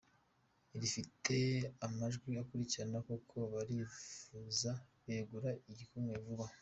[0.81, 1.35] Rifite
[1.85, 4.71] amajwi akurikirana kuko barivuza
[5.05, 6.45] begura igikumwe vuba.